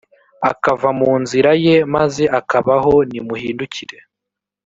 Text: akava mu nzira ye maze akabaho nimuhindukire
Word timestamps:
akava 0.51 0.89
mu 0.99 1.11
nzira 1.21 1.51
ye 1.63 1.75
maze 1.95 2.23
akabaho 2.39 2.93
nimuhindukire 3.09 3.97